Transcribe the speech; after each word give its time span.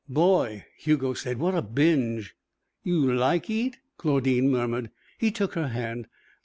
"Boy!" 0.09 0.65
Hugo 0.77 1.13
said. 1.13 1.37
"What 1.37 1.53
a 1.53 1.61
binge!" 1.61 2.35
"You 2.81 3.13
like 3.13 3.51
eet?" 3.51 3.77
Claudine 3.97 4.49
murmured. 4.49 4.89
He 5.19 5.29
took 5.29 5.53
her 5.53 5.67
hand. 5.67 6.07